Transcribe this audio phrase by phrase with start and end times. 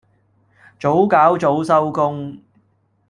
[0.79, 2.39] 早搞早收工